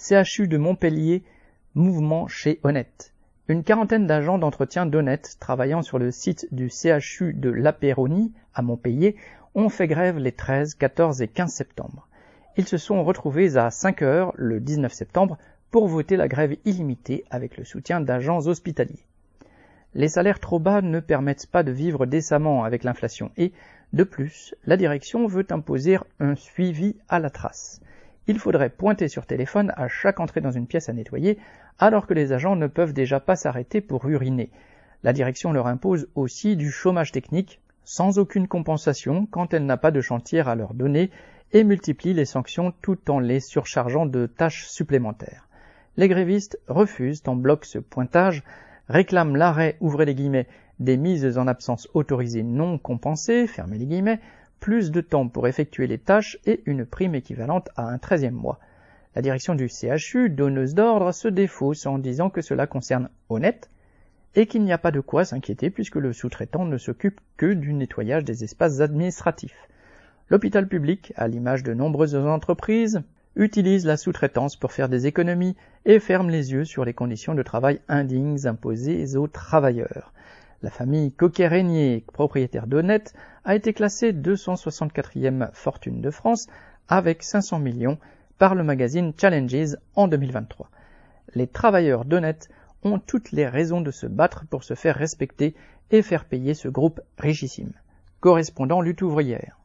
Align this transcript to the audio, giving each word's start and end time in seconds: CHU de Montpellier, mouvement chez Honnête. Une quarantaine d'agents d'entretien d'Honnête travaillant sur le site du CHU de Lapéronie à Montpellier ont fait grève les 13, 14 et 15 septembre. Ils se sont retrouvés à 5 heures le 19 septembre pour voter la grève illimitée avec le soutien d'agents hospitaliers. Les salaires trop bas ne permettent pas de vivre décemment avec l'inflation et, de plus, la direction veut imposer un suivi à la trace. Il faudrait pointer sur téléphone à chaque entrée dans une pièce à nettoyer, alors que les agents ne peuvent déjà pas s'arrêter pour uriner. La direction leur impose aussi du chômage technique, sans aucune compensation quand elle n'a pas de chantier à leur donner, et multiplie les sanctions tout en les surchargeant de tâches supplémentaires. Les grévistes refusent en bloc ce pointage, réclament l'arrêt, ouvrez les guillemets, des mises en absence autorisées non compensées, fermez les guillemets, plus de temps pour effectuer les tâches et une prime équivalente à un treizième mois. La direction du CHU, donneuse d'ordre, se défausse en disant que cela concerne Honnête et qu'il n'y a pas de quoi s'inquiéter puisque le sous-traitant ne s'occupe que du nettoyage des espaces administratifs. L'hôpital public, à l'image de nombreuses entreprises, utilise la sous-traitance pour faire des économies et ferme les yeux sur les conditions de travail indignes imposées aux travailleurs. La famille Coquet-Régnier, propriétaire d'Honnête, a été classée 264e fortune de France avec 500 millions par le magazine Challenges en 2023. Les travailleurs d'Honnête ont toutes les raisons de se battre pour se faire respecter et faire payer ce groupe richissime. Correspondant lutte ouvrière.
CHU 0.00 0.46
de 0.46 0.58
Montpellier, 0.58 1.24
mouvement 1.74 2.28
chez 2.28 2.60
Honnête. 2.62 3.12
Une 3.48 3.64
quarantaine 3.64 4.06
d'agents 4.06 4.38
d'entretien 4.38 4.86
d'Honnête 4.86 5.36
travaillant 5.40 5.82
sur 5.82 5.98
le 5.98 6.12
site 6.12 6.46
du 6.52 6.70
CHU 6.70 7.32
de 7.32 7.50
Lapéronie 7.50 8.32
à 8.54 8.62
Montpellier 8.62 9.16
ont 9.56 9.68
fait 9.68 9.88
grève 9.88 10.18
les 10.18 10.30
13, 10.30 10.76
14 10.76 11.20
et 11.20 11.26
15 11.26 11.52
septembre. 11.52 12.06
Ils 12.56 12.68
se 12.68 12.76
sont 12.76 13.02
retrouvés 13.02 13.56
à 13.56 13.72
5 13.72 14.02
heures 14.02 14.32
le 14.36 14.60
19 14.60 14.92
septembre 14.92 15.36
pour 15.72 15.88
voter 15.88 16.16
la 16.16 16.28
grève 16.28 16.56
illimitée 16.64 17.24
avec 17.28 17.56
le 17.56 17.64
soutien 17.64 18.00
d'agents 18.00 18.46
hospitaliers. 18.46 19.04
Les 19.94 20.08
salaires 20.08 20.38
trop 20.38 20.60
bas 20.60 20.80
ne 20.80 21.00
permettent 21.00 21.48
pas 21.48 21.64
de 21.64 21.72
vivre 21.72 22.06
décemment 22.06 22.62
avec 22.62 22.84
l'inflation 22.84 23.32
et, 23.36 23.52
de 23.92 24.04
plus, 24.04 24.54
la 24.64 24.76
direction 24.76 25.26
veut 25.26 25.46
imposer 25.50 25.98
un 26.20 26.36
suivi 26.36 26.94
à 27.08 27.18
la 27.18 27.30
trace. 27.30 27.80
Il 28.28 28.38
faudrait 28.38 28.68
pointer 28.68 29.08
sur 29.08 29.24
téléphone 29.24 29.72
à 29.76 29.88
chaque 29.88 30.20
entrée 30.20 30.42
dans 30.42 30.50
une 30.50 30.66
pièce 30.66 30.90
à 30.90 30.92
nettoyer, 30.92 31.38
alors 31.78 32.06
que 32.06 32.12
les 32.12 32.32
agents 32.32 32.56
ne 32.56 32.66
peuvent 32.66 32.92
déjà 32.92 33.20
pas 33.20 33.36
s'arrêter 33.36 33.80
pour 33.80 34.06
uriner. 34.06 34.50
La 35.02 35.14
direction 35.14 35.50
leur 35.50 35.66
impose 35.66 36.08
aussi 36.14 36.54
du 36.54 36.70
chômage 36.70 37.10
technique, 37.10 37.62
sans 37.84 38.18
aucune 38.18 38.46
compensation 38.46 39.24
quand 39.24 39.54
elle 39.54 39.64
n'a 39.64 39.78
pas 39.78 39.90
de 39.90 40.02
chantier 40.02 40.40
à 40.40 40.54
leur 40.54 40.74
donner, 40.74 41.10
et 41.52 41.64
multiplie 41.64 42.12
les 42.12 42.26
sanctions 42.26 42.74
tout 42.82 43.10
en 43.10 43.18
les 43.18 43.40
surchargeant 43.40 44.04
de 44.04 44.26
tâches 44.26 44.66
supplémentaires. 44.66 45.48
Les 45.96 46.08
grévistes 46.08 46.58
refusent 46.68 47.22
en 47.26 47.34
bloc 47.34 47.64
ce 47.64 47.78
pointage, 47.78 48.44
réclament 48.90 49.36
l'arrêt, 49.36 49.78
ouvrez 49.80 50.04
les 50.04 50.14
guillemets, 50.14 50.48
des 50.80 50.98
mises 50.98 51.38
en 51.38 51.46
absence 51.46 51.88
autorisées 51.94 52.42
non 52.42 52.76
compensées, 52.76 53.46
fermez 53.46 53.78
les 53.78 53.86
guillemets, 53.86 54.20
plus 54.60 54.90
de 54.90 55.00
temps 55.00 55.28
pour 55.28 55.48
effectuer 55.48 55.86
les 55.86 55.98
tâches 55.98 56.38
et 56.46 56.62
une 56.66 56.84
prime 56.84 57.14
équivalente 57.14 57.68
à 57.76 57.88
un 57.88 57.98
treizième 57.98 58.34
mois. 58.34 58.58
La 59.14 59.22
direction 59.22 59.54
du 59.54 59.68
CHU, 59.68 60.30
donneuse 60.30 60.74
d'ordre, 60.74 61.12
se 61.12 61.28
défausse 61.28 61.86
en 61.86 61.98
disant 61.98 62.30
que 62.30 62.42
cela 62.42 62.66
concerne 62.66 63.08
Honnête 63.28 63.70
et 64.34 64.46
qu'il 64.46 64.62
n'y 64.62 64.72
a 64.72 64.78
pas 64.78 64.90
de 64.90 65.00
quoi 65.00 65.24
s'inquiéter 65.24 65.70
puisque 65.70 65.96
le 65.96 66.12
sous-traitant 66.12 66.64
ne 66.64 66.78
s'occupe 66.78 67.20
que 67.36 67.52
du 67.52 67.72
nettoyage 67.72 68.24
des 68.24 68.44
espaces 68.44 68.80
administratifs. 68.80 69.68
L'hôpital 70.30 70.68
public, 70.68 71.12
à 71.16 71.26
l'image 71.26 71.62
de 71.62 71.74
nombreuses 71.74 72.14
entreprises, 72.14 73.02
utilise 73.34 73.86
la 73.86 73.96
sous-traitance 73.96 74.56
pour 74.56 74.72
faire 74.72 74.88
des 74.88 75.06
économies 75.06 75.56
et 75.84 76.00
ferme 76.00 76.28
les 76.28 76.52
yeux 76.52 76.64
sur 76.64 76.84
les 76.84 76.92
conditions 76.92 77.34
de 77.34 77.42
travail 77.42 77.80
indignes 77.88 78.46
imposées 78.46 79.16
aux 79.16 79.28
travailleurs. 79.28 80.12
La 80.60 80.70
famille 80.70 81.12
Coquet-Régnier, 81.12 82.04
propriétaire 82.12 82.66
d'Honnête, 82.66 83.14
a 83.44 83.54
été 83.54 83.72
classée 83.72 84.12
264e 84.12 85.50
fortune 85.52 86.00
de 86.00 86.10
France 86.10 86.48
avec 86.88 87.22
500 87.22 87.60
millions 87.60 87.96
par 88.38 88.56
le 88.56 88.64
magazine 88.64 89.12
Challenges 89.16 89.76
en 89.94 90.08
2023. 90.08 90.68
Les 91.34 91.46
travailleurs 91.46 92.04
d'Honnête 92.04 92.48
ont 92.82 92.98
toutes 92.98 93.30
les 93.30 93.46
raisons 93.46 93.80
de 93.80 93.92
se 93.92 94.06
battre 94.06 94.46
pour 94.46 94.64
se 94.64 94.74
faire 94.74 94.96
respecter 94.96 95.54
et 95.92 96.02
faire 96.02 96.24
payer 96.24 96.54
ce 96.54 96.66
groupe 96.66 97.00
richissime. 97.18 97.72
Correspondant 98.18 98.80
lutte 98.80 99.02
ouvrière. 99.02 99.60